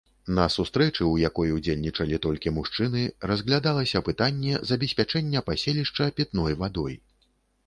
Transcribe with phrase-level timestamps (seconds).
[0.35, 3.03] На сустрэчы, у якой удзельнічалі толькі мужчыны,
[3.33, 6.99] разглядалася пытанне забеспячэння паселішча пітной вадой.